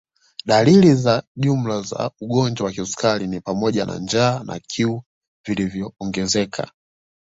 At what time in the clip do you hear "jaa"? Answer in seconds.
3.99-4.41